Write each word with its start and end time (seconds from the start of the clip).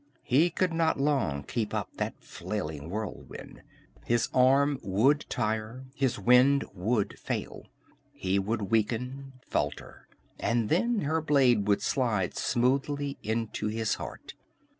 He 0.23 0.49
could 0.49 0.73
not 0.73 0.99
long 0.99 1.43
keep 1.43 1.75
up 1.75 1.89
that 1.97 2.23
flailing 2.23 2.89
whirlwind. 2.89 3.61
His 4.03 4.29
arm 4.33 4.79
would 4.81 5.27
tire, 5.29 5.85
his 5.93 6.17
wind 6.17 6.65
would 6.73 7.19
fail; 7.19 7.67
he 8.11 8.39
would 8.39 8.71
weaken, 8.71 9.33
falter, 9.47 10.07
and 10.39 10.69
then 10.69 11.01
her 11.01 11.21
blade 11.21 11.67
would 11.67 11.83
slide 11.83 12.35
smoothly 12.35 13.19
into 13.21 13.67
his 13.67 13.93
heart. 14.01 14.33